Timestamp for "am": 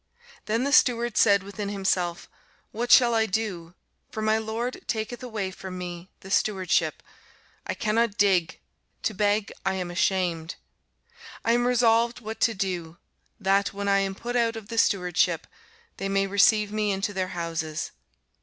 9.75-9.91, 11.51-11.67, 13.99-14.15